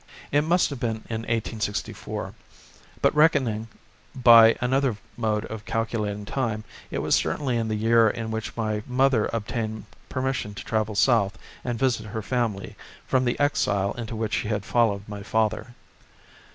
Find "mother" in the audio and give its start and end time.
8.87-9.29